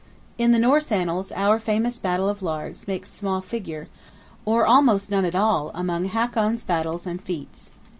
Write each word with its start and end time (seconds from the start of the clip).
In 0.39 0.51
the 0.51 0.57
Norse 0.57 0.91
annals 0.91 1.31
our 1.33 1.59
famous 1.59 1.99
Battle 1.99 2.27
of 2.27 2.41
Largs 2.41 2.87
makes 2.87 3.11
small 3.11 3.39
figure, 3.39 3.87
or 4.45 4.65
almost 4.65 5.11
none 5.11 5.25
at 5.25 5.35
all 5.35 5.69
among 5.75 6.05
Hakon's 6.05 6.63
battles 6.63 7.05
and 7.05 7.21
feats. 7.21 7.69